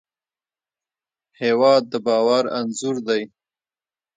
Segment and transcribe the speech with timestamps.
[1.41, 3.21] هېواد د باور انځور دی.